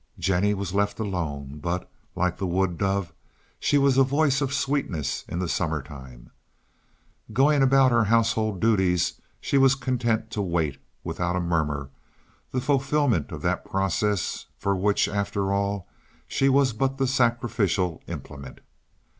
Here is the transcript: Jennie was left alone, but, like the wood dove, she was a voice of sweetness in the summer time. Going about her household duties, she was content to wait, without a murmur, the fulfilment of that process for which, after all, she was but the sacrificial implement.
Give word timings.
Jennie 0.17 0.55
was 0.55 0.73
left 0.73 0.97
alone, 0.99 1.59
but, 1.59 1.87
like 2.15 2.37
the 2.39 2.47
wood 2.47 2.79
dove, 2.79 3.13
she 3.59 3.77
was 3.77 3.99
a 3.99 4.03
voice 4.03 4.41
of 4.41 4.51
sweetness 4.51 5.23
in 5.27 5.37
the 5.37 5.47
summer 5.47 5.79
time. 5.83 6.31
Going 7.31 7.61
about 7.61 7.91
her 7.91 8.05
household 8.05 8.59
duties, 8.59 9.21
she 9.39 9.59
was 9.59 9.75
content 9.75 10.31
to 10.31 10.41
wait, 10.41 10.79
without 11.03 11.35
a 11.35 11.39
murmur, 11.39 11.91
the 12.51 12.61
fulfilment 12.61 13.31
of 13.31 13.43
that 13.43 13.63
process 13.63 14.47
for 14.57 14.75
which, 14.75 15.07
after 15.07 15.53
all, 15.53 15.87
she 16.27 16.49
was 16.49 16.73
but 16.73 16.97
the 16.97 17.05
sacrificial 17.05 18.01
implement. 18.07 18.59